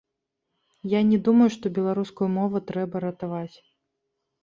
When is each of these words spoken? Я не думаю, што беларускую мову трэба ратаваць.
Я 0.93 1.01
не 1.09 1.19
думаю, 1.27 1.49
што 1.57 1.65
беларускую 1.77 2.29
мову 2.39 2.65
трэба 2.73 3.07
ратаваць. 3.09 3.57